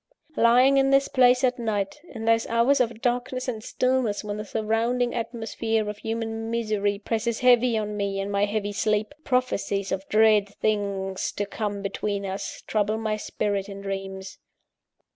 Lying 0.37 0.77
in 0.77 0.89
this 0.89 1.07
place 1.07 1.43
at 1.43 1.59
night, 1.59 2.01
in 2.09 2.25
those 2.25 2.47
hours 2.47 2.79
of 2.81 3.01
darkness 3.03 3.47
and 3.47 3.63
stillness 3.63 4.23
when 4.23 4.37
the 4.37 4.43
surrounding 4.45 5.13
atmosphere 5.13 5.87
of 5.87 5.99
human 5.99 6.49
misery 6.49 6.97
presses 6.97 7.41
heavy 7.41 7.77
on 7.77 7.95
me 7.95 8.19
in 8.19 8.31
my 8.31 8.45
heavy 8.45 8.71
sleep, 8.73 9.13
prophecies 9.23 9.91
of 9.91 10.09
dread 10.09 10.49
things 10.55 11.31
to 11.33 11.45
come 11.45 11.83
between 11.83 12.25
us, 12.25 12.63
trouble 12.65 12.97
my 12.97 13.15
spirit 13.15 13.69
in 13.69 13.81
dreams. 13.81 14.39